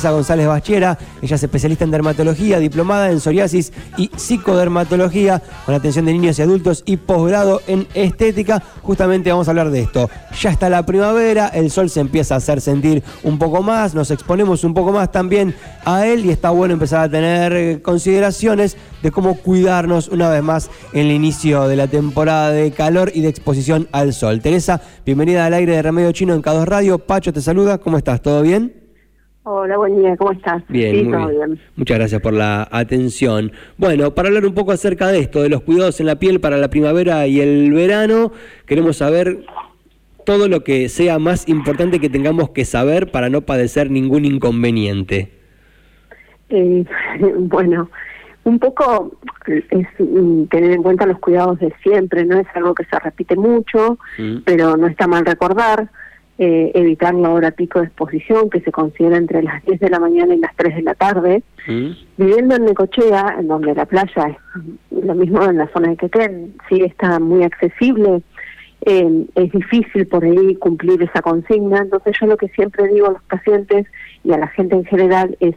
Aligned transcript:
González 0.00 0.46
Bachiera, 0.46 0.96
ella 1.20 1.34
es 1.34 1.42
especialista 1.42 1.82
en 1.82 1.90
dermatología, 1.90 2.60
diplomada 2.60 3.10
en 3.10 3.18
psoriasis 3.18 3.72
y 3.96 4.08
psicodermatología, 4.14 5.42
con 5.66 5.74
atención 5.74 6.04
de 6.04 6.12
niños 6.12 6.38
y 6.38 6.42
adultos 6.42 6.84
y 6.86 6.98
posgrado 6.98 7.62
en 7.66 7.88
estética. 7.94 8.62
Justamente 8.82 9.32
vamos 9.32 9.48
a 9.48 9.50
hablar 9.50 9.72
de 9.72 9.80
esto. 9.80 10.08
Ya 10.40 10.50
está 10.50 10.70
la 10.70 10.86
primavera, 10.86 11.48
el 11.48 11.72
sol 11.72 11.90
se 11.90 11.98
empieza 11.98 12.34
a 12.34 12.36
hacer 12.36 12.60
sentir 12.60 13.02
un 13.24 13.40
poco 13.40 13.60
más, 13.64 13.92
nos 13.96 14.12
exponemos 14.12 14.62
un 14.62 14.72
poco 14.72 14.92
más 14.92 15.10
también 15.10 15.52
a 15.84 16.06
él 16.06 16.24
y 16.26 16.30
está 16.30 16.50
bueno 16.50 16.74
empezar 16.74 17.00
a 17.00 17.10
tener 17.10 17.82
consideraciones 17.82 18.76
de 19.02 19.10
cómo 19.10 19.34
cuidarnos 19.34 20.06
una 20.06 20.28
vez 20.28 20.44
más 20.44 20.70
en 20.92 21.06
el 21.06 21.10
inicio 21.10 21.66
de 21.66 21.74
la 21.74 21.88
temporada 21.88 22.52
de 22.52 22.70
calor 22.70 23.10
y 23.12 23.22
de 23.22 23.30
exposición 23.30 23.88
al 23.90 24.12
sol. 24.12 24.42
Teresa, 24.42 24.80
bienvenida 25.04 25.44
al 25.44 25.54
aire 25.54 25.74
de 25.74 25.82
Remedio 25.82 26.12
Chino 26.12 26.34
en 26.34 26.42
K2 26.42 26.66
Radio. 26.66 27.00
Pacho 27.00 27.32
te 27.32 27.40
saluda, 27.40 27.78
¿cómo 27.78 27.98
estás? 27.98 28.22
¿Todo 28.22 28.42
bien? 28.42 28.87
Hola, 29.50 29.78
buen 29.78 29.96
día, 29.96 30.14
¿cómo 30.18 30.32
estás? 30.32 30.62
Bien, 30.68 30.94
sí, 30.94 31.04
muy 31.04 31.12
todo 31.14 31.28
bien. 31.28 31.46
bien. 31.54 31.60
Muchas 31.76 31.96
gracias 31.96 32.20
por 32.20 32.34
la 32.34 32.68
atención. 32.70 33.50
Bueno, 33.78 34.14
para 34.14 34.28
hablar 34.28 34.44
un 34.44 34.52
poco 34.52 34.72
acerca 34.72 35.06
de 35.08 35.20
esto, 35.20 35.40
de 35.42 35.48
los 35.48 35.62
cuidados 35.62 36.00
en 36.00 36.06
la 36.06 36.16
piel 36.18 36.38
para 36.38 36.58
la 36.58 36.68
primavera 36.68 37.26
y 37.26 37.40
el 37.40 37.72
verano, 37.72 38.30
queremos 38.66 38.98
saber 38.98 39.38
todo 40.26 40.48
lo 40.48 40.64
que 40.64 40.90
sea 40.90 41.18
más 41.18 41.48
importante 41.48 41.98
que 41.98 42.10
tengamos 42.10 42.50
que 42.50 42.66
saber 42.66 43.10
para 43.10 43.30
no 43.30 43.40
padecer 43.40 43.90
ningún 43.90 44.26
inconveniente. 44.26 45.32
Eh, 46.50 46.84
bueno, 47.38 47.88
un 48.44 48.58
poco 48.58 49.12
es 49.46 49.86
mm, 49.98 50.44
tener 50.50 50.72
en 50.72 50.82
cuenta 50.82 51.06
los 51.06 51.20
cuidados 51.20 51.58
de 51.58 51.72
siempre, 51.82 52.26
no 52.26 52.38
es 52.38 52.46
algo 52.54 52.74
que 52.74 52.84
se 52.84 52.98
repite 52.98 53.34
mucho, 53.34 53.98
Mm. 54.18 54.40
pero 54.44 54.76
no 54.76 54.88
está 54.88 55.06
mal 55.06 55.24
recordar. 55.24 55.88
Eh, 56.38 56.70
evitar 56.74 57.14
la 57.14 57.30
hora 57.30 57.50
pico 57.50 57.80
de 57.80 57.86
exposición 57.86 58.48
que 58.48 58.60
se 58.60 58.70
considera 58.70 59.16
entre 59.16 59.42
las 59.42 59.64
10 59.64 59.80
de 59.80 59.90
la 59.90 59.98
mañana 59.98 60.34
y 60.34 60.38
las 60.38 60.54
3 60.54 60.76
de 60.76 60.82
la 60.82 60.94
tarde. 60.94 61.42
¿Mm? 61.66 61.90
Viviendo 62.16 62.54
en 62.54 62.64
Necochea, 62.64 63.36
en 63.40 63.48
donde 63.48 63.74
la 63.74 63.86
playa 63.86 64.38
es 64.90 65.04
lo 65.04 65.14
mismo 65.16 65.42
en 65.42 65.58
la 65.58 65.68
zona 65.72 65.88
de 65.88 65.96
Quequén, 65.96 66.54
sí 66.68 66.82
está 66.82 67.18
muy 67.18 67.42
accesible, 67.42 68.22
eh, 68.86 69.26
es 69.34 69.52
difícil 69.52 70.06
por 70.06 70.24
ahí 70.24 70.54
cumplir 70.56 71.02
esa 71.02 71.22
consigna. 71.22 71.80
Entonces 71.80 72.16
yo 72.20 72.28
lo 72.28 72.36
que 72.36 72.48
siempre 72.50 72.86
digo 72.86 73.08
a 73.08 73.12
los 73.14 73.22
pacientes 73.24 73.86
y 74.22 74.32
a 74.32 74.38
la 74.38 74.46
gente 74.46 74.76
en 74.76 74.84
general 74.84 75.36
es 75.40 75.56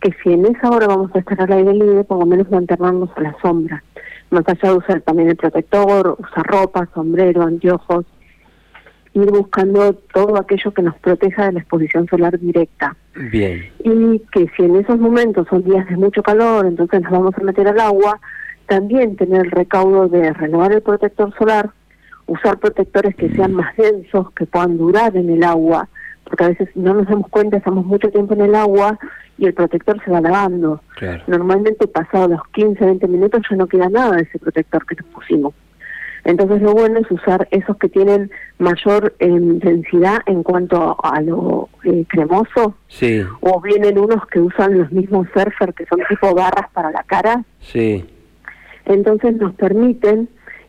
que 0.00 0.14
si 0.22 0.32
en 0.32 0.46
esa 0.46 0.70
hora 0.70 0.86
vamos 0.86 1.10
a 1.14 1.18
estar 1.18 1.42
al 1.42 1.52
aire 1.52 1.74
libre, 1.74 2.04
por 2.04 2.20
lo 2.20 2.26
menos 2.26 2.48
mantenernos 2.50 3.10
a 3.16 3.20
la 3.20 3.36
sombra. 3.42 3.82
Más 4.30 4.44
allá 4.46 4.70
de 4.70 4.78
usar 4.78 5.00
también 5.00 5.28
el 5.28 5.36
protector, 5.36 6.16
usar 6.18 6.46
ropa, 6.46 6.88
sombrero, 6.94 7.42
anteojos, 7.42 8.06
ir 9.12 9.30
buscando 9.30 9.94
todo 10.14 10.38
aquello 10.38 10.72
que 10.72 10.82
nos 10.82 10.96
proteja 10.98 11.46
de 11.46 11.52
la 11.52 11.60
exposición 11.60 12.06
solar 12.06 12.38
directa 12.38 12.96
Bien. 13.14 13.68
y 13.80 14.20
que 14.32 14.48
si 14.56 14.62
en 14.62 14.76
esos 14.76 14.98
momentos 14.98 15.48
son 15.48 15.64
días 15.64 15.88
de 15.88 15.96
mucho 15.96 16.22
calor, 16.22 16.66
entonces 16.66 17.02
nos 17.02 17.10
vamos 17.10 17.34
a 17.36 17.42
meter 17.42 17.66
al 17.66 17.80
agua, 17.80 18.20
también 18.66 19.16
tener 19.16 19.46
el 19.46 19.50
recaudo 19.50 20.08
de 20.08 20.32
renovar 20.32 20.72
el 20.72 20.82
protector 20.82 21.34
solar, 21.36 21.70
usar 22.26 22.58
protectores 22.58 23.16
que 23.16 23.34
sean 23.34 23.52
más 23.52 23.76
densos, 23.76 24.30
que 24.32 24.46
puedan 24.46 24.78
durar 24.78 25.16
en 25.16 25.28
el 25.28 25.42
agua, 25.42 25.88
porque 26.22 26.44
a 26.44 26.48
veces 26.48 26.68
no 26.76 26.94
nos 26.94 27.08
damos 27.08 27.28
cuenta, 27.28 27.56
estamos 27.56 27.84
mucho 27.84 28.08
tiempo 28.10 28.34
en 28.34 28.42
el 28.42 28.54
agua 28.54 28.96
y 29.36 29.46
el 29.46 29.54
protector 29.54 30.00
se 30.04 30.12
va 30.12 30.20
lavando. 30.20 30.80
Claro. 30.96 31.24
Normalmente 31.26 31.88
pasados 31.88 32.30
los 32.30 32.42
15, 32.52 32.84
20 32.84 33.08
minutos 33.08 33.42
ya 33.50 33.56
no 33.56 33.66
queda 33.66 33.88
nada 33.88 34.16
de 34.16 34.22
ese 34.22 34.38
protector 34.38 34.86
que 34.86 34.94
nos 34.94 35.06
pusimos. 35.06 35.54
Entonces 36.30 36.62
lo 36.62 36.72
bueno 36.72 37.00
es 37.00 37.10
usar 37.10 37.48
esos 37.50 37.76
que 37.76 37.88
tienen 37.88 38.30
mayor 38.58 39.14
eh, 39.18 39.28
densidad 39.28 40.18
en 40.26 40.42
cuanto 40.42 40.96
a 41.02 41.20
lo 41.20 41.68
eh, 41.84 42.04
cremoso, 42.08 42.76
Sí, 42.88 43.22
o 43.40 43.60
vienen 43.60 43.98
unos 43.98 44.24
que 44.26 44.38
usan 44.38 44.78
los 44.78 44.92
mismos 44.92 45.26
surfer 45.34 45.74
que 45.74 45.86
son 45.86 46.00
tipo 46.08 46.34
garras 46.34 46.70
para 46.72 46.90
la 46.90 47.02
cara, 47.02 47.44
sí. 47.58 48.04
entonces 48.84 49.36
nos 49.36 49.54
permiten 49.54 50.28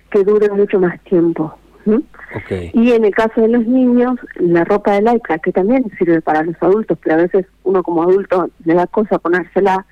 que 0.10 0.24
duren 0.24 0.56
mucho 0.56 0.80
más 0.80 1.00
tiempo. 1.02 1.56
¿m? 1.86 1.98
Ok. 2.36 2.74
Y 2.74 2.92
en 2.94 3.06
el 3.06 3.14
caso 3.14 3.42
de 3.42 3.50
los 3.50 3.66
niños, 3.68 4.16
la 4.36 4.64
ropa 4.64 4.94
de 4.94 5.02
lycra, 5.02 5.38
que 5.40 5.52
también 5.52 5.84
sirve 5.98 6.22
para 6.22 6.44
los 6.44 6.56
adultos, 6.62 6.98
pero 7.04 7.16
a 7.16 7.24
veces 7.24 7.46
uno 7.64 7.84
como 7.84 8.04
adulto 8.04 8.50
le 8.66 8.74
da 8.74 8.88
cosa 8.88 9.20
ponérsela, 9.20 9.86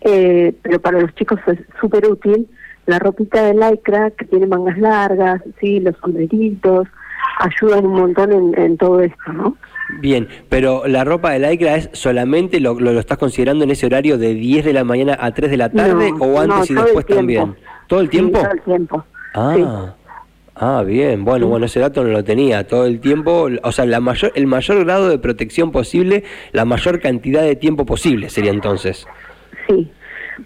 eh, 0.00 0.54
pero 0.62 0.80
para 0.80 1.00
los 1.00 1.14
chicos 1.14 1.38
es 1.46 1.58
súper 1.80 2.06
útil, 2.06 2.48
la 2.86 2.98
ropita 2.98 3.42
de 3.44 3.54
lycra 3.54 4.10
que 4.10 4.24
tiene 4.24 4.46
mangas 4.46 4.78
largas, 4.78 5.40
sí, 5.60 5.80
los 5.80 5.96
sombreritos, 5.98 6.88
ayudan 7.40 7.86
un 7.86 7.94
montón 7.94 8.32
en, 8.32 8.58
en 8.60 8.76
todo 8.76 9.00
esto, 9.00 9.32
¿no? 9.32 9.56
Bien, 10.00 10.26
pero 10.48 10.86
la 10.86 11.04
ropa 11.04 11.32
de 11.32 11.38
lycra 11.50 11.76
es 11.76 11.90
solamente 11.92 12.60
lo, 12.60 12.78
lo, 12.80 12.92
lo 12.92 13.00
estás 13.00 13.18
considerando 13.18 13.64
en 13.64 13.70
ese 13.70 13.86
horario 13.86 14.16
de 14.18 14.34
10 14.34 14.64
de 14.64 14.72
la 14.72 14.84
mañana 14.84 15.16
a 15.20 15.32
3 15.32 15.50
de 15.50 15.56
la 15.56 15.68
tarde 15.70 16.10
No, 16.12 16.24
o 16.24 16.40
antes 16.40 16.70
no, 16.70 16.80
y 16.80 16.84
después 16.84 17.06
también. 17.06 17.56
¿Todo 17.88 18.00
el 18.00 18.06
Sí, 18.06 18.10
tiempo? 18.12 18.38
todo 18.40 18.52
el 18.52 18.60
tiempo. 18.62 19.04
Ah, 19.34 19.52
Sí. 19.54 19.64
ah, 20.56 20.82
bien, 20.86 21.24
bueno, 21.24 21.46
bueno, 21.48 21.66
ese 21.66 21.80
dato 21.80 22.02
no 22.04 22.10
lo 22.10 22.24
tenía, 22.24 22.66
todo 22.66 22.86
el 22.86 23.00
tiempo, 23.00 23.48
o 23.62 23.72
sea, 23.72 23.84
la 23.84 24.00
mayor, 24.00 24.32
el 24.34 24.46
mayor 24.46 24.84
grado 24.84 25.08
de 25.08 25.18
protección 25.18 25.72
posible, 25.72 26.24
la 26.52 26.64
mayor 26.64 27.00
cantidad 27.00 27.42
de 27.42 27.56
tiempo 27.56 27.84
posible 27.84 28.30
sería 28.30 28.50
entonces. 28.50 29.06
Sí, 29.68 29.90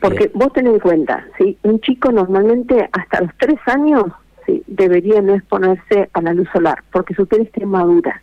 porque 0.00 0.26
Bien. 0.26 0.32
vos 0.34 0.52
ten 0.52 0.66
en 0.66 0.78
cuenta, 0.78 1.26
¿sí? 1.38 1.56
un 1.62 1.80
chico 1.80 2.10
normalmente 2.12 2.88
hasta 2.92 3.22
los 3.22 3.30
tres 3.38 3.58
años 3.66 4.04
¿sí? 4.46 4.62
debería 4.66 5.20
no 5.22 5.34
exponerse 5.34 6.08
a 6.12 6.22
la 6.22 6.32
luz 6.34 6.48
solar, 6.52 6.82
porque 6.92 7.14
su 7.14 7.26
piel 7.26 7.42
está 7.42 7.62
inmadura. 7.62 8.22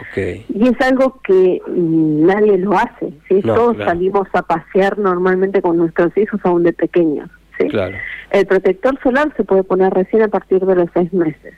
Ok, 0.00 0.16
Y 0.48 0.68
es 0.68 0.80
algo 0.80 1.20
que 1.22 1.60
mm, 1.68 2.26
nadie 2.26 2.58
lo 2.58 2.76
hace, 2.76 3.12
¿sí? 3.28 3.40
No, 3.44 3.54
Todos 3.54 3.76
claro. 3.76 3.90
salimos 3.90 4.28
a 4.32 4.42
pasear 4.42 4.98
normalmente 4.98 5.62
con 5.62 5.76
nuestros 5.76 6.16
hijos 6.16 6.40
aún 6.42 6.64
de 6.64 6.72
pequeños, 6.72 7.30
¿sí? 7.58 7.68
claro. 7.68 7.96
El 8.30 8.46
protector 8.46 8.98
solar 9.02 9.32
se 9.36 9.44
puede 9.44 9.62
poner 9.62 9.92
recién 9.94 10.22
a 10.22 10.28
partir 10.28 10.64
de 10.66 10.74
los 10.74 10.88
seis 10.92 11.12
meses. 11.12 11.54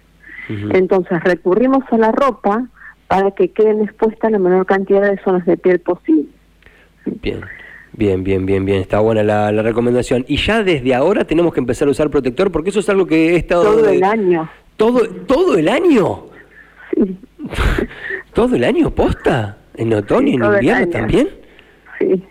Entonces 0.49 1.25
recurrimos 1.25 1.83
a 1.91 1.99
la 1.99 2.13
ropa 2.13 2.69
para 3.09 3.31
que 3.33 3.51
queden 3.51 3.83
expuestas 3.83 4.31
la 4.31 4.39
menor 4.39 4.67
cantidad 4.67 5.03
de 5.03 5.19
zonas 5.25 5.45
de 5.47 5.57
piel 5.57 5.81
posible. 5.81 6.29
Bien, 7.07 7.41
bien, 7.97 8.23
bien, 8.25 8.47
bien, 8.47 8.65
bien, 8.65 8.81
está 8.81 9.01
buena 9.01 9.23
la, 9.23 9.51
la 9.53 9.63
recomendación. 9.63 10.25
Y 10.29 10.37
ya 10.37 10.63
desde 10.63 10.95
ahora 10.95 11.25
tenemos 11.25 11.53
que 11.55 11.61
empezar 11.61 11.89
a 11.89 11.91
usar 11.91 12.11
protector 12.11 12.51
porque 12.53 12.71
eso 12.71 12.81
es 12.81 12.89
algo 12.89 13.07
que 13.07 13.31
he 13.35 13.37
estado... 13.37 13.65
Todo 13.65 13.83
de- 13.83 13.97
el 13.97 14.05
año. 14.05 14.49
¿Todo, 14.77 15.09
¿Todo 15.27 15.57
el 15.59 15.69
año? 15.69 16.27
Sí, 16.95 17.17
¿Todo 18.33 18.57
el 18.57 18.65
año 18.65 18.91
posta? 18.91 19.57
¿En 19.77 19.93
otoño 19.95 20.29
y 20.29 20.35
en 20.35 20.45
invierno 20.45 20.89
también? 20.89 21.29
sí. 21.99 22.23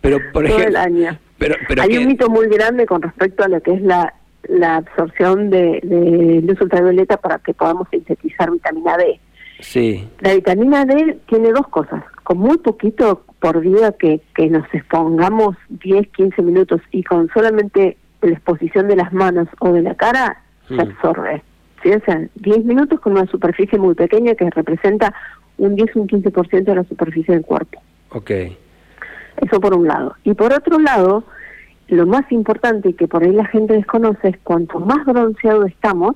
Pero, 0.00 0.18
por 0.32 0.44
todo 0.44 0.56
ejemplo... 0.56 0.68
el 0.68 0.76
año. 0.76 1.18
Pero, 1.38 1.54
pero 1.68 1.82
Hay 1.82 1.88
que- 1.90 1.98
un 2.00 2.06
mito 2.08 2.28
muy 2.28 2.48
grande 2.48 2.86
con 2.86 3.02
respecto 3.02 3.44
a 3.44 3.48
lo 3.48 3.60
que 3.60 3.72
es 3.74 3.82
la, 3.82 4.12
la 4.48 4.76
absorción 4.78 5.48
de, 5.48 5.78
de 5.84 6.42
luz 6.44 6.60
ultravioleta 6.60 7.16
para 7.18 7.38
que 7.38 7.54
podamos 7.54 7.86
sintetizar 7.90 8.50
vitamina 8.50 8.96
D. 8.96 9.20
Sí, 9.60 10.08
La 10.18 10.34
vitamina 10.34 10.84
D 10.84 11.18
tiene 11.28 11.52
dos 11.52 11.68
cosas. 11.68 12.02
Con 12.24 12.38
muy 12.38 12.58
poquito 12.58 13.24
por 13.40 13.60
día 13.60 13.92
que, 13.92 14.20
que 14.34 14.48
nos 14.48 14.64
expongamos 14.72 15.56
10, 15.70 16.08
15 16.08 16.42
minutos 16.42 16.80
y 16.92 17.02
con 17.02 17.28
solamente 17.34 17.96
la 18.20 18.30
exposición 18.30 18.86
de 18.88 18.96
las 18.96 19.12
manos 19.12 19.48
o 19.60 19.72
de 19.72 19.82
la 19.82 19.94
cara, 19.96 20.42
se 20.68 20.80
absorbe. 20.80 21.42
¿Sí? 21.82 21.90
O 21.90 22.00
sea, 22.04 22.20
10 22.36 22.64
minutos 22.64 23.00
con 23.00 23.12
una 23.12 23.26
superficie 23.26 23.78
muy 23.78 23.94
pequeña 23.96 24.34
que 24.36 24.48
representa 24.50 25.12
un 25.58 25.74
10 25.74 25.96
o 25.96 26.00
un 26.02 26.08
15% 26.08 26.64
de 26.64 26.74
la 26.76 26.84
superficie 26.84 27.34
del 27.34 27.44
cuerpo. 27.44 27.80
ok. 28.10 28.30
Eso 29.38 29.58
por 29.60 29.74
un 29.74 29.88
lado. 29.88 30.14
Y 30.24 30.34
por 30.34 30.52
otro 30.52 30.78
lado, 30.78 31.24
lo 31.88 32.06
más 32.06 32.30
importante 32.30 32.90
y 32.90 32.92
que 32.92 33.08
por 33.08 33.24
ahí 33.24 33.32
la 33.32 33.46
gente 33.46 33.72
desconoce 33.74 34.28
es 34.28 34.36
cuanto 34.44 34.78
más 34.78 35.04
bronceado 35.06 35.64
estamos, 35.64 36.14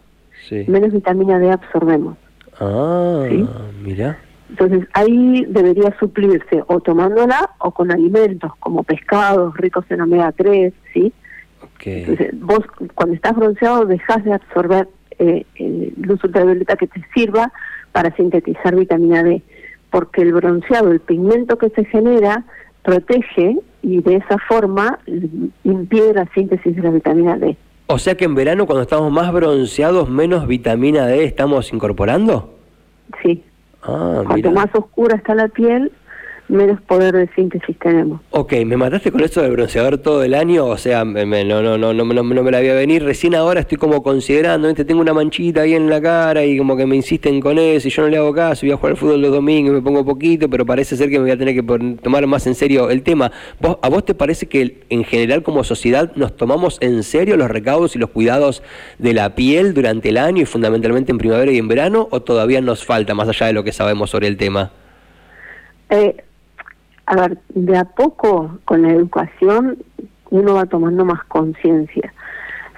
Sí. 0.48 0.64
menos 0.68 0.92
vitamina 0.92 1.38
D 1.38 1.50
absorbemos. 1.50 2.16
Ah, 2.60 3.24
¿Sí? 3.28 3.48
mira. 3.82 4.18
Entonces 4.50 4.86
ahí 4.92 5.44
debería 5.48 5.94
suplirse 5.98 6.62
o 6.66 6.80
tomándola 6.80 7.50
o 7.58 7.72
con 7.72 7.90
alimentos 7.90 8.52
como 8.60 8.84
pescados 8.84 9.56
ricos 9.56 9.84
en 9.90 10.00
omega 10.02 10.32
3, 10.32 10.72
¿sí? 10.92 11.12
Ok. 11.62 11.86
Entonces 11.86 12.40
vos 12.40 12.60
cuando 12.94 13.14
estás 13.14 13.34
bronceado 13.34 13.86
dejas 13.86 14.24
de 14.24 14.34
absorber 14.34 14.88
eh, 15.18 15.44
eh, 15.56 15.92
luz 15.96 16.22
ultravioleta 16.22 16.76
que 16.76 16.86
te 16.86 17.02
sirva 17.14 17.52
para 17.92 18.14
sintetizar 18.14 18.76
vitamina 18.76 19.22
D, 19.22 19.42
porque 19.90 20.22
el 20.22 20.34
bronceado, 20.34 20.92
el 20.92 21.00
pigmento 21.00 21.56
que 21.56 21.70
se 21.70 21.84
genera, 21.86 22.44
protege 22.82 23.56
y 23.82 24.02
de 24.02 24.16
esa 24.16 24.38
forma 24.46 24.98
impide 25.64 26.14
la 26.14 26.28
síntesis 26.34 26.76
de 26.76 26.82
la 26.82 26.90
vitamina 26.90 27.36
D. 27.36 27.56
O 27.88 27.98
sea 27.98 28.16
que 28.16 28.24
en 28.24 28.34
verano 28.34 28.66
cuando 28.66 28.82
estamos 28.82 29.10
más 29.10 29.32
bronceados, 29.32 30.10
menos 30.10 30.46
vitamina 30.46 31.06
D 31.06 31.24
estamos 31.24 31.72
incorporando. 31.72 32.54
Sí, 33.22 33.42
Ah, 33.86 34.22
cuanto 34.26 34.50
más 34.50 34.68
oscura 34.74 35.16
está 35.16 35.34
la 35.34 35.48
piel, 35.48 35.92
menos 36.48 36.80
poder 36.82 37.14
de 37.14 37.28
síntesis 37.34 37.76
tenemos. 37.78 38.20
Ok, 38.30 38.52
me 38.64 38.76
mataste 38.76 39.10
con 39.10 39.22
esto 39.22 39.42
del 39.42 39.52
bronceador 39.52 39.98
todo 39.98 40.22
el 40.22 40.34
año, 40.34 40.66
o 40.66 40.76
sea, 40.76 41.04
no, 41.04 41.24
no, 41.24 41.62
no, 41.62 41.78
no, 41.78 41.94
no, 41.94 42.04
no 42.04 42.14
me 42.14 42.50
la 42.50 42.58
voy 42.58 42.68
a 42.68 42.74
venir, 42.74 43.04
recién 43.04 43.34
ahora 43.34 43.60
estoy 43.60 43.78
como 43.78 44.02
considerando, 44.02 44.68
¿viste? 44.68 44.84
tengo 44.84 45.00
una 45.00 45.12
manchita 45.12 45.62
ahí 45.62 45.74
en 45.74 45.90
la 45.90 46.00
cara 46.00 46.44
y 46.44 46.56
como 46.56 46.76
que 46.76 46.86
me 46.86 46.96
insisten 46.96 47.40
con 47.40 47.58
eso 47.58 47.88
y 47.88 47.90
yo 47.90 48.02
no 48.02 48.08
le 48.08 48.16
hago 48.16 48.32
caso, 48.32 48.66
voy 48.66 48.72
a 48.72 48.76
jugar 48.76 48.92
al 48.92 48.96
fútbol 48.96 49.22
los 49.22 49.32
domingos, 49.32 49.74
me 49.74 49.82
pongo 49.82 50.04
poquito, 50.04 50.48
pero 50.48 50.64
parece 50.64 50.96
ser 50.96 51.10
que 51.10 51.18
me 51.18 51.24
voy 51.24 51.32
a 51.32 51.38
tener 51.38 51.54
que 51.54 51.62
tomar 52.02 52.26
más 52.26 52.46
en 52.46 52.54
serio 52.54 52.90
el 52.90 53.02
tema. 53.02 53.32
¿A 53.82 53.88
vos 53.88 54.04
te 54.04 54.14
parece 54.14 54.46
que 54.46 54.84
en 54.88 55.04
general 55.04 55.42
como 55.42 55.64
sociedad 55.64 56.12
nos 56.16 56.36
tomamos 56.36 56.78
en 56.80 57.02
serio 57.02 57.36
los 57.36 57.50
recaudos 57.50 57.96
y 57.96 57.98
los 57.98 58.10
cuidados 58.10 58.62
de 58.98 59.14
la 59.14 59.34
piel 59.34 59.74
durante 59.74 60.10
el 60.10 60.18
año 60.18 60.42
y 60.42 60.46
fundamentalmente 60.46 61.12
en 61.12 61.18
primavera 61.18 61.50
y 61.50 61.58
en 61.58 61.68
verano 61.68 62.08
o 62.10 62.20
todavía 62.22 62.60
nos 62.60 62.84
falta 62.84 63.14
más 63.14 63.28
allá 63.28 63.46
de 63.46 63.52
lo 63.52 63.64
que 63.64 63.72
sabemos 63.72 64.10
sobre 64.10 64.28
el 64.28 64.36
tema? 64.36 64.72
Eh, 65.90 66.16
a 67.06 67.14
ver, 67.14 67.38
de 67.54 67.76
a 67.78 67.84
poco 67.84 68.58
con 68.64 68.82
la 68.82 68.90
educación 68.90 69.78
uno 70.30 70.54
va 70.54 70.66
tomando 70.66 71.04
más 71.04 71.24
conciencia. 71.24 72.12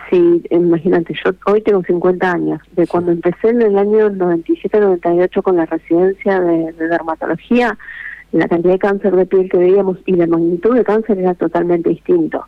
Si, 0.09 0.43
imagínate, 0.51 1.15
yo 1.25 1.33
hoy 1.47 1.63
tengo 1.63 1.83
50 1.83 2.31
años, 2.31 2.61
de 2.73 2.87
cuando 2.87 3.13
empecé 3.13 3.49
en 3.51 3.63
el 3.63 3.79
año 3.79 4.11
97-98 4.11 5.43
con 5.43 5.57
la 5.57 5.67
residencia 5.67 6.41
de, 6.41 6.73
dermatología, 6.73 7.77
la 8.33 8.49
cantidad 8.49 8.75
de 8.75 8.79
cáncer 8.79 9.17
de 9.17 9.27
piel 9.27 9.51
que 9.51 9.59
veíamos 9.59 9.99
y 10.07 10.13
la 10.13 10.27
magnitud 10.27 10.75
de 10.75 10.85
cáncer 10.85 11.19
era 11.19 11.35
totalmente 11.35 11.91
distinto. 11.91 12.45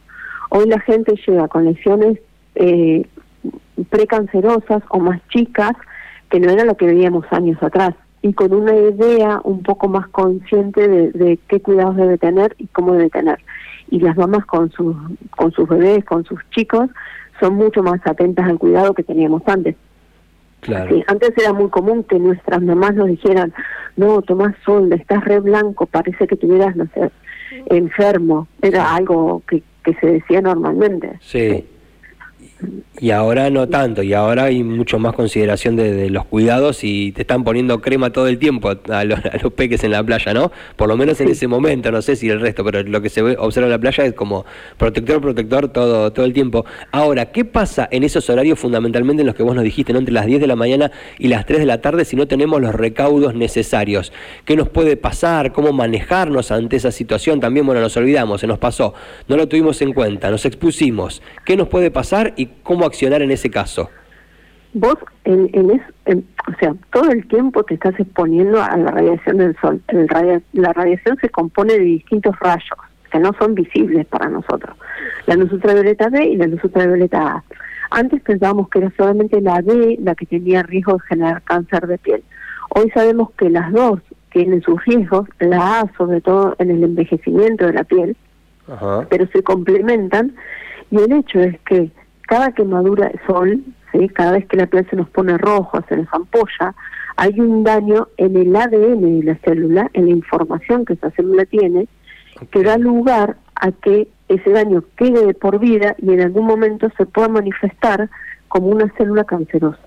Hoy 0.50 0.68
la 0.68 0.80
gente 0.80 1.14
llega 1.26 1.48
con 1.48 1.64
lesiones 1.64 2.18
eh, 2.54 3.06
precancerosas 3.88 4.82
o 4.90 4.98
más 4.98 5.20
chicas 5.28 5.72
que 6.28 6.40
no 6.40 6.50
era 6.50 6.64
lo 6.64 6.76
que 6.76 6.86
veíamos 6.86 7.24
años 7.30 7.62
atrás 7.62 7.94
y 8.22 8.32
con 8.34 8.52
una 8.52 8.74
idea 8.74 9.40
un 9.44 9.62
poco 9.62 9.88
más 9.88 10.08
consciente 10.08 10.86
de, 10.88 11.38
qué 11.48 11.60
cuidados 11.60 11.96
debe 11.96 12.18
tener 12.18 12.54
y 12.58 12.66
cómo 12.66 12.92
debe 12.92 13.10
tener. 13.10 13.38
Y 13.90 14.00
las 14.00 14.16
mamás 14.16 14.44
con 14.46 14.70
sus, 14.70 14.94
con 15.30 15.52
sus 15.52 15.68
bebés, 15.68 16.04
con 16.04 16.24
sus 16.24 16.38
chicos, 16.50 16.88
son 17.40 17.54
mucho 17.54 17.82
más 17.82 18.00
atentas 18.04 18.46
al 18.46 18.58
cuidado 18.58 18.94
que 18.94 19.02
teníamos 19.02 19.42
antes. 19.46 19.76
Claro. 20.60 20.94
antes 21.06 21.32
era 21.38 21.54
muy 21.54 21.70
común 21.70 22.04
que 22.04 22.18
nuestras 22.18 22.60
mamás 22.60 22.94
nos 22.94 23.08
dijeran, 23.08 23.54
no, 23.96 24.20
tomás 24.20 24.54
sol, 24.62 24.92
estás 24.92 25.24
re 25.24 25.40
blanco, 25.40 25.86
parece 25.86 26.26
que 26.26 26.36
tuvieras, 26.36 26.76
no 26.76 26.86
sé, 26.92 27.10
enfermo. 27.70 28.46
Era 28.60 28.94
algo 28.94 29.42
que, 29.48 29.62
que 29.82 29.94
se 29.94 30.06
decía 30.06 30.42
normalmente. 30.42 31.18
sí. 31.20 31.64
Y 33.00 33.12
ahora 33.12 33.48
no 33.48 33.66
tanto, 33.68 34.02
y 34.02 34.12
ahora 34.12 34.44
hay 34.44 34.62
mucho 34.62 34.98
más 34.98 35.14
consideración 35.14 35.74
de, 35.74 36.10
los 36.10 36.26
cuidados 36.26 36.84
y 36.84 37.12
te 37.12 37.22
están 37.22 37.44
poniendo 37.44 37.80
crema 37.80 38.10
todo 38.10 38.26
el 38.26 38.38
tiempo 38.38 38.72
a 38.90 39.04
los, 39.04 39.20
peques 39.56 39.82
en 39.84 39.92
la 39.92 40.04
playa, 40.04 40.34
¿no? 40.34 40.52
Por 40.76 40.88
lo 40.88 40.98
menos 40.98 41.18
en 41.22 41.28
ese 41.28 41.46
momento, 41.46 41.90
no 41.90 42.02
sé 42.02 42.16
si 42.16 42.28
el 42.28 42.40
resto, 42.40 42.62
pero 42.62 42.82
lo 42.82 43.00
que 43.00 43.08
se 43.08 43.22
ve, 43.22 43.36
observa 43.38 43.68
en 43.68 43.72
la 43.72 43.78
playa 43.78 44.04
es 44.04 44.12
como 44.12 44.44
protector, 44.76 45.22
protector 45.22 45.68
todo, 45.68 46.12
todo 46.12 46.26
el 46.26 46.34
tiempo. 46.34 46.66
Ahora, 46.92 47.32
¿qué 47.32 47.46
pasa 47.46 47.88
en 47.90 48.04
esos 48.04 48.28
horarios 48.28 48.58
fundamentalmente 48.58 49.22
en 49.22 49.26
los 49.26 49.34
que 49.34 49.42
vos 49.42 49.54
nos 49.54 49.64
dijiste, 49.64 49.94
¿no? 49.94 49.98
entre 49.98 50.12
las 50.12 50.26
10 50.26 50.42
de 50.42 50.46
la 50.46 50.56
mañana 50.56 50.90
y 51.18 51.28
las 51.28 51.46
3 51.46 51.60
de 51.60 51.66
la 51.66 51.80
tarde, 51.80 52.04
si 52.04 52.16
no 52.16 52.26
tenemos 52.28 52.60
los 52.60 52.74
recaudos 52.74 53.34
necesarios? 53.34 54.12
¿Qué 54.44 54.56
nos 54.56 54.68
puede 54.68 54.98
pasar? 54.98 55.52
¿Cómo 55.52 55.72
manejarnos 55.72 56.50
ante 56.50 56.76
esa 56.76 56.92
situación? 56.92 57.40
También, 57.40 57.64
bueno, 57.64 57.80
nos 57.80 57.96
olvidamos, 57.96 58.42
se 58.42 58.46
nos 58.46 58.58
pasó, 58.58 58.92
no 59.26 59.38
lo 59.38 59.48
tuvimos 59.48 59.80
en 59.80 59.94
cuenta, 59.94 60.30
nos 60.30 60.44
expusimos. 60.44 61.22
¿Qué 61.46 61.56
nos 61.56 61.68
puede 61.68 61.90
pasar 61.90 62.34
y 62.36 62.49
cómo 62.62 62.84
accionar 62.84 63.22
en 63.22 63.30
ese 63.30 63.50
caso? 63.50 63.90
Vos, 64.72 64.96
en, 65.24 65.50
en, 65.52 66.24
o 66.46 66.58
sea, 66.60 66.74
todo 66.92 67.10
el 67.10 67.26
tiempo 67.26 67.64
te 67.64 67.74
estás 67.74 67.98
exponiendo 67.98 68.62
a 68.62 68.76
la 68.76 68.92
radiación 68.92 69.38
del 69.38 69.56
sol. 69.60 69.82
la 70.52 70.72
radiación 70.72 71.16
se 71.20 71.28
compone 71.28 71.72
de 71.72 71.80
distintos 71.80 72.38
rayos 72.38 72.78
que 73.10 73.18
no 73.18 73.32
son 73.38 73.54
visibles 73.54 74.06
para 74.06 74.28
nosotros. 74.28 74.76
La 75.26 75.34
luz 75.34 75.52
ultravioleta 75.52 76.08
B 76.08 76.24
y 76.24 76.36
la 76.36 76.46
luz 76.46 76.62
ultravioleta 76.62 77.36
A. 77.36 77.44
Antes 77.90 78.22
pensábamos 78.22 78.68
que 78.68 78.78
era 78.78 78.92
solamente 78.96 79.40
la 79.40 79.60
B 79.60 79.98
la 80.00 80.14
que 80.14 80.26
tenía 80.26 80.62
riesgo 80.62 80.94
de 80.94 81.00
generar 81.08 81.42
cáncer 81.42 81.86
de 81.88 81.98
piel. 81.98 82.22
Hoy 82.70 82.88
sabemos 82.90 83.32
que 83.32 83.50
las 83.50 83.72
dos 83.72 84.00
tienen 84.32 84.62
sus 84.62 84.84
riesgos, 84.84 85.28
la 85.40 85.80
A 85.80 85.92
sobre 85.96 86.20
todo 86.20 86.54
en 86.60 86.70
el 86.70 86.84
envejecimiento 86.84 87.66
de 87.66 87.72
la 87.72 87.82
piel, 87.84 88.16
pero 89.08 89.26
se 89.32 89.42
complementan 89.42 90.36
y 90.92 90.98
el 90.98 91.12
hecho 91.12 91.40
es 91.40 91.58
que 91.60 91.90
cada 92.30 92.52
quemadura 92.52 93.08
de 93.08 93.20
sol, 93.26 93.60
¿sí? 93.90 94.08
cada 94.08 94.32
vez 94.32 94.46
que 94.46 94.56
la 94.56 94.66
piel 94.66 94.86
se 94.88 94.94
nos 94.94 95.10
pone 95.10 95.36
roja, 95.36 95.84
se 95.88 95.96
nos 95.96 96.06
ampolla, 96.12 96.76
hay 97.16 97.40
un 97.40 97.64
daño 97.64 98.06
en 98.18 98.36
el 98.36 98.54
ADN 98.54 99.18
de 99.18 99.24
la 99.24 99.34
célula, 99.38 99.90
en 99.94 100.04
la 100.04 100.12
información 100.12 100.84
que 100.84 100.92
esa 100.92 101.10
célula 101.10 101.44
tiene, 101.44 101.88
que 102.52 102.62
da 102.62 102.78
lugar 102.78 103.36
a 103.56 103.72
que 103.72 104.06
ese 104.28 104.50
daño 104.50 104.84
quede 104.96 105.26
de 105.26 105.34
por 105.34 105.58
vida 105.58 105.96
y 105.98 106.12
en 106.12 106.20
algún 106.20 106.46
momento 106.46 106.88
se 106.96 107.04
pueda 107.04 107.26
manifestar 107.26 108.08
como 108.46 108.68
una 108.68 108.88
célula 108.96 109.24
cancerosa. 109.24 109.80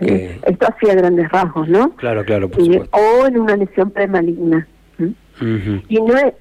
Esto 0.00 0.66
hacía 0.66 0.96
grandes 0.96 1.30
rasgos, 1.30 1.68
¿no? 1.68 1.90
Claro, 1.90 2.24
claro, 2.24 2.48
por 2.48 2.62
O 2.62 3.26
en 3.26 3.38
una 3.38 3.54
lesión 3.56 3.92
premaligna. 3.92 4.66
Y 5.88 6.00
no 6.00 6.16
es, 6.16 6.34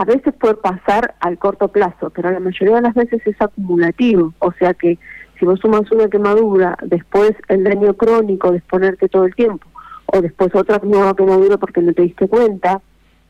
a 0.00 0.04
veces 0.06 0.32
puede 0.40 0.54
pasar 0.54 1.14
al 1.20 1.36
corto 1.36 1.68
plazo, 1.68 2.08
pero 2.08 2.30
la 2.30 2.40
mayoría 2.40 2.76
de 2.76 2.80
las 2.80 2.94
veces 2.94 3.20
es 3.26 3.36
acumulativo, 3.38 4.32
o 4.38 4.50
sea 4.52 4.72
que 4.72 4.98
si 5.38 5.44
vos 5.44 5.60
sumas 5.60 5.92
una 5.92 6.08
quemadura, 6.08 6.74
después 6.80 7.32
el 7.48 7.64
daño 7.64 7.92
crónico 7.92 8.50
de 8.50 8.58
exponerte 8.58 9.10
todo 9.10 9.26
el 9.26 9.34
tiempo, 9.34 9.66
o 10.06 10.22
después 10.22 10.54
otra 10.54 10.80
nueva 10.82 11.14
quemadura 11.14 11.58
porque 11.58 11.82
no 11.82 11.92
te 11.92 12.00
diste 12.00 12.28
cuenta, 12.28 12.80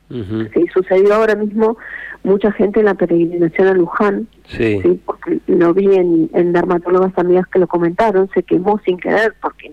si 0.09 0.67
sucedió 0.73 1.15
ahora 1.15 1.35
mismo 1.35 1.77
mucha 2.23 2.53
gente 2.53 2.79
en 2.79 2.87
la 2.87 2.95
peregrinación 2.95 3.67
a 3.67 3.75
Luján, 3.75 4.29
sí. 4.47 5.01
porque 5.05 5.41
lo 5.49 5.75
vi 5.75 5.93
en, 5.97 6.31
en 6.35 6.53
dermatólogas 6.53 7.19
amigas 7.19 7.49
que 7.49 7.59
lo 7.59 7.67
comentaron, 7.67 8.31
se 8.33 8.45
quemó 8.45 8.79
sin 8.85 8.97
querer 8.97 9.35
porque 9.43 9.73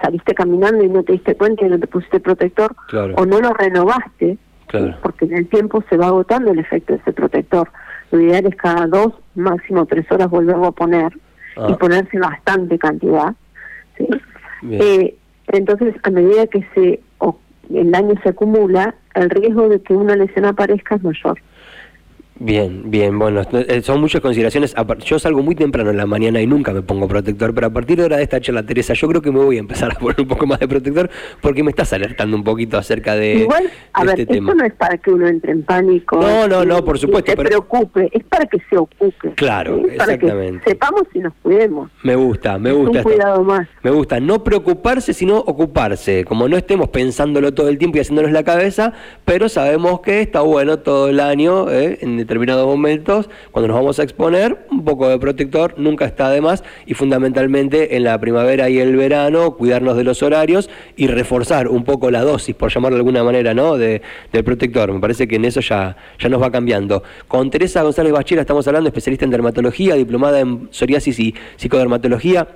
saliste 0.00 0.32
caminando 0.32 0.84
y 0.84 0.88
no 0.88 1.02
te 1.02 1.14
diste 1.14 1.34
cuenta 1.34 1.66
y 1.66 1.70
no 1.70 1.80
te 1.80 1.88
pusiste 1.88 2.20
protector, 2.20 2.76
o 3.16 3.26
no 3.26 3.40
lo 3.40 3.52
renovaste, 3.52 4.38
porque 5.02 5.24
en 5.26 5.36
el 5.36 5.48
tiempo 5.48 5.82
se 5.88 5.96
va 5.96 6.06
agotando 6.06 6.50
el 6.50 6.58
efecto 6.58 6.92
de 6.92 7.00
ese 7.00 7.12
protector. 7.12 7.70
Lo 8.10 8.20
ideal 8.20 8.46
es 8.46 8.56
cada 8.56 8.86
dos, 8.86 9.14
máximo 9.34 9.86
tres 9.86 10.10
horas 10.10 10.30
volverlo 10.30 10.66
a 10.66 10.72
poner 10.72 11.12
y 11.56 11.72
ah. 11.72 11.76
ponerse 11.78 12.18
bastante 12.18 12.78
cantidad. 12.78 13.34
Eh, 14.70 15.16
entonces, 15.48 15.94
a 16.02 16.10
medida 16.10 16.46
que 16.46 16.66
se 16.74 17.00
el 17.72 17.90
daño 17.90 18.14
se 18.22 18.30
acumula, 18.30 18.94
el 19.14 19.30
riesgo 19.30 19.68
de 19.68 19.80
que 19.80 19.94
una 19.94 20.16
lesión 20.16 20.44
aparezca 20.44 20.96
es 20.96 21.02
mayor. 21.02 21.38
Bien, 22.36 22.90
bien, 22.90 23.16
bueno, 23.16 23.42
eh, 23.52 23.80
son 23.82 24.00
muchas 24.00 24.20
consideraciones. 24.20 24.74
Yo 25.04 25.18
salgo 25.20 25.42
muy 25.42 25.54
temprano 25.54 25.90
en 25.90 25.96
la 25.96 26.06
mañana 26.06 26.40
y 26.40 26.46
nunca 26.48 26.72
me 26.72 26.82
pongo 26.82 27.06
protector, 27.06 27.54
pero 27.54 27.68
a 27.68 27.70
partir 27.70 27.96
de 27.98 28.02
ahora 28.02 28.16
de 28.16 28.24
esta 28.24 28.40
charla, 28.40 28.64
Teresa, 28.64 28.92
yo 28.94 29.06
creo 29.06 29.22
que 29.22 29.30
me 29.30 29.38
voy 29.38 29.56
a 29.56 29.60
empezar 29.60 29.92
a 29.92 29.94
poner 29.94 30.20
un 30.20 30.26
poco 30.26 30.44
más 30.46 30.58
de 30.58 30.66
protector 30.66 31.08
porque 31.40 31.62
me 31.62 31.70
estás 31.70 31.92
alertando 31.92 32.36
un 32.36 32.42
poquito 32.42 32.76
acerca 32.76 33.14
de, 33.14 33.34
Igual, 33.36 33.70
a 33.92 34.04
ver, 34.04 34.20
este 34.20 34.38
esto 34.38 34.54
no 34.54 34.64
es 34.64 34.74
para 34.74 34.98
que 34.98 35.12
uno 35.12 35.28
entre 35.28 35.52
en 35.52 35.62
pánico. 35.62 36.20
No, 36.20 36.48
no, 36.48 36.64
no, 36.64 36.84
por 36.84 36.98
supuesto. 36.98 37.30
se 37.30 37.36
preocupe, 37.36 38.10
es 38.12 38.24
para 38.24 38.46
que 38.46 38.58
se 38.68 38.76
ocupe. 38.76 39.32
Claro, 39.36 39.78
exactamente. 39.86 40.58
Para 40.58 40.64
que 40.64 40.70
sepamos 40.70 41.02
y 41.14 41.18
nos 41.20 41.34
cuidemos. 41.40 41.90
Me 42.02 42.16
gusta, 42.16 42.58
me 42.58 42.72
gusta. 42.72 42.98
Un 42.98 43.04
cuidado 43.04 43.44
más. 43.44 43.68
Me 43.82 43.90
gusta, 43.90 44.18
no 44.18 44.42
preocuparse, 44.42 45.12
sino 45.14 45.38
ocuparse. 45.38 46.24
Como 46.24 46.48
no 46.48 46.56
estemos 46.56 46.88
pensándolo 46.88 47.54
todo 47.54 47.68
el 47.68 47.78
tiempo 47.78 47.98
y 47.98 48.00
haciéndonos 48.00 48.32
la 48.32 48.42
cabeza, 48.42 48.92
pero 49.24 49.48
sabemos 49.48 50.00
que 50.00 50.20
está 50.20 50.40
bueno 50.40 50.80
todo 50.80 51.08
el 51.08 51.20
año, 51.20 51.70
¿eh? 51.70 51.98
en 52.00 52.23
determinados 52.24 52.66
momentos, 52.66 53.28
cuando 53.52 53.68
nos 53.68 53.76
vamos 53.76 53.98
a 53.98 54.02
exponer, 54.02 54.66
un 54.70 54.84
poco 54.84 55.08
de 55.08 55.18
protector 55.18 55.74
nunca 55.78 56.04
está 56.04 56.30
de 56.30 56.40
más 56.40 56.64
y 56.86 56.94
fundamentalmente 56.94 57.96
en 57.96 58.04
la 58.04 58.18
primavera 58.18 58.68
y 58.68 58.78
el 58.78 58.96
verano 58.96 59.56
cuidarnos 59.56 59.96
de 59.96 60.04
los 60.04 60.22
horarios 60.22 60.70
y 60.96 61.06
reforzar 61.06 61.68
un 61.68 61.84
poco 61.84 62.10
la 62.10 62.22
dosis, 62.22 62.54
por 62.54 62.72
llamarlo 62.72 62.96
de 62.96 63.00
alguna 63.00 63.24
manera, 63.24 63.54
¿no? 63.54 63.76
De, 63.76 64.02
del 64.32 64.44
protector. 64.44 64.92
Me 64.92 65.00
parece 65.00 65.28
que 65.28 65.36
en 65.36 65.44
eso 65.44 65.60
ya, 65.60 65.96
ya 66.18 66.28
nos 66.28 66.42
va 66.42 66.50
cambiando. 66.50 67.02
Con 67.28 67.50
Teresa 67.50 67.82
González 67.82 68.12
Bachira 68.12 68.40
estamos 68.40 68.66
hablando, 68.66 68.88
especialista 68.88 69.24
en 69.24 69.30
dermatología, 69.30 69.94
diplomada 69.94 70.40
en 70.40 70.68
psoriasis 70.70 71.18
y 71.20 71.34
psicodermatología 71.56 72.46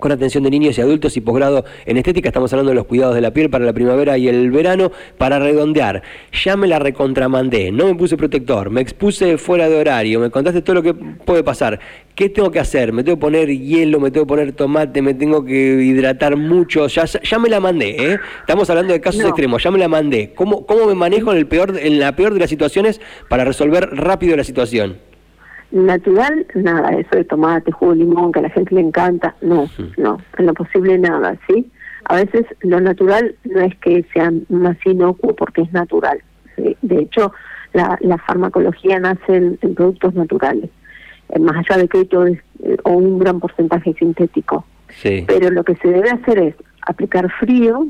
con 0.00 0.10
atención 0.12 0.42
de 0.42 0.50
niños 0.50 0.76
y 0.78 0.80
adultos 0.80 1.16
y 1.16 1.20
posgrado 1.20 1.64
en 1.86 1.96
estética. 1.96 2.28
Estamos 2.28 2.52
hablando 2.52 2.70
de 2.70 2.76
los 2.76 2.86
cuidados 2.86 3.14
de 3.14 3.20
la 3.20 3.32
piel 3.32 3.50
para 3.50 3.64
la 3.64 3.72
primavera 3.72 4.18
y 4.18 4.28
el 4.28 4.50
verano. 4.50 4.90
Para 5.18 5.38
redondear, 5.38 6.02
ya 6.32 6.56
me 6.56 6.66
la 6.66 6.78
recontramandé, 6.78 7.70
no 7.70 7.86
me 7.86 7.94
puse 7.94 8.16
protector, 8.16 8.70
me 8.70 8.80
expuse 8.80 9.38
fuera 9.38 9.68
de 9.68 9.76
horario, 9.76 10.18
me 10.20 10.30
contaste 10.30 10.62
todo 10.62 10.74
lo 10.74 10.82
que 10.82 10.94
puede 10.94 11.44
pasar. 11.44 11.78
¿Qué 12.14 12.28
tengo 12.28 12.50
que 12.50 12.58
hacer? 12.58 12.92
¿Me 12.92 13.02
tengo 13.02 13.16
que 13.16 13.20
poner 13.20 13.48
hielo? 13.48 14.00
¿Me 14.00 14.10
tengo 14.10 14.26
que 14.26 14.28
poner 14.28 14.52
tomate? 14.52 15.00
¿Me 15.00 15.14
tengo 15.14 15.44
que 15.44 15.54
hidratar 15.54 16.36
mucho? 16.36 16.86
Ya, 16.88 17.04
ya 17.04 17.38
me 17.38 17.48
la 17.48 17.60
mandé, 17.60 18.12
¿eh? 18.12 18.18
Estamos 18.40 18.68
hablando 18.68 18.92
de 18.92 19.00
casos 19.00 19.22
extremos, 19.22 19.62
ya 19.62 19.70
me 19.70 19.78
la 19.78 19.88
mandé. 19.88 20.32
¿Cómo, 20.34 20.66
¿Cómo 20.66 20.86
me 20.86 20.94
manejo 20.94 21.32
en, 21.32 21.38
el 21.38 21.46
peor, 21.46 21.78
en 21.80 21.98
la 21.98 22.16
peor 22.16 22.34
de 22.34 22.40
las 22.40 22.50
situaciones 22.50 23.00
para 23.28 23.44
resolver 23.44 23.88
rápido 23.92 24.36
la 24.36 24.44
situación? 24.44 25.09
Natural, 25.70 26.46
nada, 26.54 26.90
eso 26.90 27.10
de 27.12 27.24
tomate, 27.24 27.70
jugo 27.70 27.92
de 27.92 27.98
limón, 27.98 28.32
que 28.32 28.40
a 28.40 28.42
la 28.42 28.50
gente 28.50 28.74
le 28.74 28.80
encanta, 28.80 29.36
no, 29.40 29.68
no, 29.96 30.18
en 30.36 30.46
lo 30.46 30.54
posible 30.54 30.98
nada, 30.98 31.38
¿sí? 31.48 31.70
A 32.04 32.16
veces 32.16 32.44
lo 32.60 32.80
natural 32.80 33.36
no 33.44 33.60
es 33.60 33.76
que 33.76 34.04
sea 34.12 34.32
más 34.48 34.76
inocuo 34.84 35.36
porque 35.36 35.62
es 35.62 35.72
natural, 35.72 36.20
De 36.56 36.98
hecho, 36.98 37.32
la, 37.72 38.18
farmacología 38.26 38.98
nace 38.98 39.36
en, 39.36 39.74
productos 39.74 40.14
naturales, 40.14 40.70
eh, 41.28 41.38
más 41.38 41.56
allá 41.56 41.82
de 41.82 41.88
que 41.88 42.04
todo 42.04 42.26
es, 42.26 42.38
eh, 42.64 42.76
o 42.84 42.92
un 42.92 43.18
gran 43.18 43.38
porcentaje 43.38 43.94
sintético. 43.94 44.64
Pero 45.02 45.50
lo 45.50 45.62
que 45.62 45.76
se 45.76 45.88
debe 45.88 46.10
hacer 46.10 46.38
es 46.38 46.54
aplicar 46.82 47.30
frío, 47.38 47.86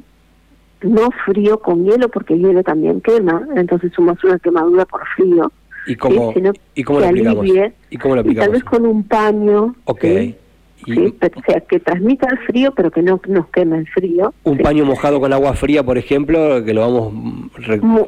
no 0.83 1.11
frío 1.25 1.61
con 1.61 1.85
hielo, 1.85 2.09
porque 2.11 2.35
el 2.35 2.41
hielo 2.41 2.63
también 2.63 3.01
quema, 3.01 3.47
entonces 3.57 3.93
sumas 3.95 4.23
una 4.25 4.39
quemadura 4.39 4.85
por 4.85 5.07
frío. 5.17 5.51
¿Y 5.87 5.97
cómo, 5.97 6.33
¿y 6.75 6.83
cómo 6.83 7.01
lo 7.01 7.07
aplicamos? 7.07 7.47
¿Y 7.91 7.97
cómo 7.97 8.15
lo 8.15 8.21
aplicamos? 8.21 8.47
tal 8.47 8.53
vez 8.53 8.65
con 8.65 8.87
un 8.87 9.03
paño. 9.05 9.75
Ok. 9.85 10.05
¿sí? 10.85 11.15
o 11.21 11.43
sea, 11.47 11.61
que 11.61 11.81
transmita 11.81 12.29
el 12.31 12.39
frío, 12.39 12.73
pero 12.75 12.91
que 12.91 13.03
no 13.03 13.21
nos 13.27 13.49
queme 13.49 13.79
el 13.79 13.89
frío. 13.89 14.33
¿Un 14.45 14.59
paño 14.59 14.85
mojado 14.85 15.21
con 15.21 15.33
agua 15.33 15.55
fría, 15.55 15.83
por 15.83 15.99
ejemplo, 15.99 16.65
que 16.65 16.75
lo 16.75 16.81
vamos... 16.81 17.13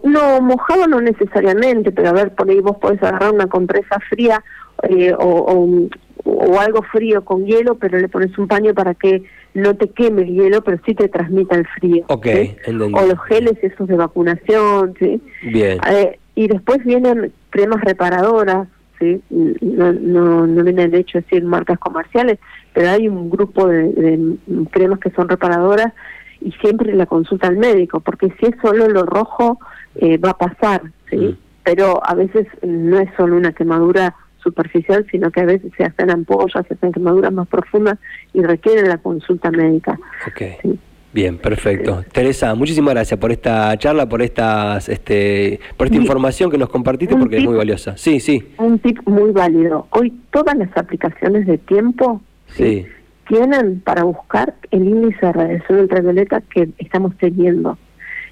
no, 0.05 0.41
mojado 0.41 0.87
no 0.87 1.00
necesariamente, 1.00 1.93
pero 1.93 2.11
a 2.11 2.12
ver, 2.12 2.35
por 2.35 2.49
ahí 2.49 2.61
vos 2.61 2.76
podés 2.79 3.02
agarrar 3.02 3.33
una 3.33 3.47
compresa 3.47 3.99
fría 4.09 4.43
eh, 4.88 5.14
o, 5.19 5.88
o, 6.25 6.61
algo 6.61 6.83
frío 6.83 7.25
con 7.25 7.45
hielo, 7.47 7.76
pero 7.76 7.99
le 7.99 8.09
pones 8.09 8.37
un 8.38 8.49
paño 8.49 8.75
para 8.75 8.95
que 8.95 9.23
no 9.55 9.75
te 9.76 9.88
queme 9.88 10.23
el 10.23 10.35
hielo, 10.35 10.62
pero 10.62 10.79
sí 10.87 10.95
te 10.95 11.09
transmita 11.09 11.57
el 11.57 11.67
frío. 11.67 12.05
Ok, 12.09 12.26
O 12.69 13.07
los 13.07 13.23
geles 13.29 13.55
esos 13.62 13.87
de 13.87 13.97
vacunación, 13.97 14.95
¿sí? 14.99 15.21
Bien. 15.43 15.79
Eh, 15.91 16.19
y 16.34 16.48
después 16.48 16.84
vienen 16.84 17.32
cremas 17.50 17.82
reparadoras, 17.82 18.68
¿sí? 18.98 19.22
No, 19.30 19.92
no, 19.92 20.46
no 20.46 20.64
viene 20.64 20.84
el 20.84 20.94
hecho 20.94 21.18
de 21.18 21.22
decir 21.22 21.44
marcas 21.44 21.78
comerciales, 21.78 22.38
pero 22.72 22.90
hay 22.90 23.08
un 23.08 23.30
grupo 23.30 23.66
de, 23.66 24.36
cremas 24.70 24.98
que 24.98 25.10
son 25.10 25.28
reparadoras 25.28 25.92
y 26.40 26.52
siempre 26.52 26.94
la 26.94 27.06
consulta 27.06 27.48
al 27.48 27.56
médico, 27.56 28.00
porque 28.00 28.32
si 28.38 28.46
es 28.46 28.54
solo 28.62 28.88
lo 28.88 29.04
rojo, 29.04 29.58
eh, 29.96 30.18
va 30.18 30.30
a 30.30 30.38
pasar, 30.38 30.82
¿sí? 31.10 31.16
Mm. 31.16 31.38
Pero 31.64 32.00
a 32.04 32.14
veces 32.14 32.48
no 32.62 32.98
es 32.98 33.08
solo 33.16 33.36
una 33.36 33.52
quemadura 33.52 34.16
superficial, 34.42 35.06
sino 35.10 35.30
que 35.30 35.40
a 35.40 35.44
veces 35.44 35.70
se 35.76 35.84
hacen 35.84 36.10
ampollas, 36.10 36.66
se 36.66 36.74
hacen 36.74 36.92
quemaduras 36.92 37.32
más 37.32 37.46
profundas 37.46 37.98
y 38.32 38.42
requieren 38.42 38.88
la 38.88 38.98
consulta 38.98 39.50
médica. 39.52 39.98
Ok. 40.26 40.76
Bien, 41.12 41.37
perfecto. 41.37 42.04
Teresa, 42.11 42.54
muchísimas 42.54 42.95
gracias 42.95 43.21
por 43.21 43.33
esta 43.33 43.76
charla, 43.76 44.09
por 44.09 44.23
estas, 44.23 44.88
este, 44.88 45.61
por 45.76 45.87
esta 45.87 45.99
información 45.99 46.50
que 46.50 46.57
nos 46.57 46.71
compartiste, 46.71 47.16
porque 47.16 47.37
es 47.37 47.45
muy 47.45 47.54
valiosa. 47.54 47.97
Sí, 47.99 48.19
sí. 48.19 48.54
Un 48.59 48.78
tip 48.78 48.99
muy 49.07 49.31
válido. 49.31 49.87
Hoy 49.90 50.12
todas 50.31 50.57
las 50.57 50.75
aplicaciones 50.76 51.47
de 51.47 51.59
tiempo 51.59 52.23
sí. 52.47 52.87
tienen 53.28 53.81
para 53.81 54.04
buscar 54.04 54.54
el 54.71 54.88
índice 54.88 55.26
de 55.26 55.33
radiación 55.33 55.81
ultravioleta 55.81 56.40
que 56.40 56.71
estamos 56.78 57.14
teniendo, 57.19 57.76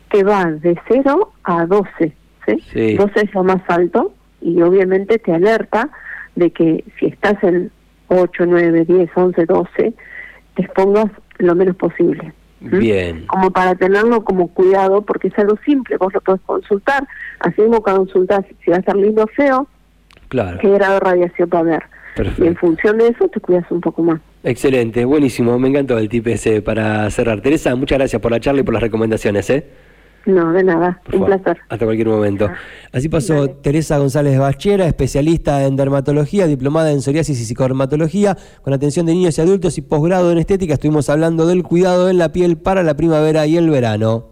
que 0.08 0.24
va 0.24 0.46
de 0.46 0.78
0 0.88 1.32
a 1.44 1.66
12. 1.66 2.12
¿sí? 2.46 2.96
12 2.96 3.20
es 3.20 3.34
lo 3.34 3.44
más 3.44 3.62
alto 3.68 4.14
y 4.40 4.62
obviamente 4.62 5.18
te 5.18 5.34
alerta 5.34 5.90
de 6.34 6.50
que 6.50 6.84
si 6.98 7.06
estás 7.06 7.42
en 7.44 7.70
8, 8.08 8.44
9, 8.46 8.86
10, 8.86 9.10
11, 9.14 9.44
12, 9.44 9.92
te 10.54 10.62
expongas 10.62 11.10
lo 11.38 11.54
menos 11.54 11.76
posible. 11.76 12.32
Bien. 12.60 13.26
Como 13.26 13.50
para 13.50 13.74
tenerlo 13.74 14.22
como 14.22 14.48
cuidado, 14.48 15.02
porque 15.02 15.28
es 15.28 15.38
algo 15.38 15.58
simple, 15.64 15.96
vos 15.96 16.12
lo 16.12 16.20
podés 16.20 16.40
consultar, 16.42 17.06
así 17.40 17.62
mismo 17.62 17.82
consultar 17.82 18.46
si 18.64 18.70
va 18.70 18.76
a 18.76 18.80
estar 18.80 18.96
lindo 18.96 19.24
o 19.24 19.26
feo, 19.28 19.66
claro. 20.28 20.58
qué 20.60 20.68
grado 20.68 20.94
de 20.94 21.00
radiación 21.00 21.50
va 21.52 21.58
a 21.58 21.62
haber. 21.62 21.82
Y 22.38 22.46
en 22.46 22.56
función 22.56 22.98
de 22.98 23.08
eso 23.08 23.28
te 23.28 23.40
cuidas 23.40 23.64
un 23.70 23.80
poco 23.80 24.02
más. 24.02 24.20
Excelente, 24.42 25.04
buenísimo, 25.04 25.58
me 25.58 25.68
encantó 25.68 25.98
el 25.98 26.08
tip 26.08 26.26
ese 26.26 26.60
para 26.60 27.08
cerrar. 27.10 27.40
Teresa, 27.40 27.74
muchas 27.76 27.98
gracias 27.98 28.20
por 28.20 28.30
la 28.30 28.40
charla 28.40 28.60
y 28.60 28.64
por 28.64 28.74
las 28.74 28.82
recomendaciones. 28.82 29.48
¿eh? 29.50 29.66
No, 30.26 30.52
de 30.52 30.62
nada, 30.62 31.00
un 31.12 31.24
placer. 31.24 31.58
Hasta 31.68 31.84
cualquier 31.84 32.08
momento. 32.08 32.48
Así 32.92 33.08
pasó 33.08 33.48
Teresa 33.50 33.98
González 33.98 34.38
Bachera, 34.38 34.86
especialista 34.86 35.64
en 35.64 35.76
dermatología, 35.76 36.46
diplomada 36.46 36.92
en 36.92 37.00
psoriasis 37.00 37.40
y 37.40 37.44
psicodermatología, 37.44 38.36
con 38.62 38.72
atención 38.72 39.06
de 39.06 39.14
niños 39.14 39.38
y 39.38 39.40
adultos 39.40 39.78
y 39.78 39.82
posgrado 39.82 40.30
en 40.30 40.38
estética. 40.38 40.74
Estuvimos 40.74 41.08
hablando 41.08 41.46
del 41.46 41.62
cuidado 41.62 42.10
en 42.10 42.18
la 42.18 42.32
piel 42.32 42.58
para 42.58 42.82
la 42.82 42.94
primavera 42.94 43.46
y 43.46 43.56
el 43.56 43.70
verano. 43.70 44.29